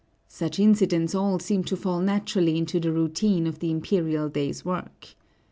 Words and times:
Such 0.27 0.57
incidents 0.57 1.13
all 1.13 1.37
seem 1.37 1.63
to 1.65 1.77
fall 1.77 1.99
naturally 1.99 2.57
into 2.57 2.79
the 2.79 2.91
routine 2.91 3.45
of 3.45 3.59
the 3.59 3.69
imperial 3.69 4.29
day's 4.29 4.65
work. 4.65 5.09